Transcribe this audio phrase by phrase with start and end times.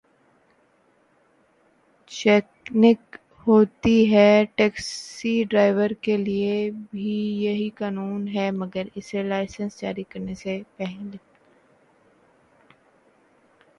[2.11, 3.15] Checking
[3.47, 6.55] ہوتی ہے۔ Taxi driver کے لیے
[6.91, 11.15] بھی یہی قانون ہے مگر اسے لائسنس جاری کرنے سے پہل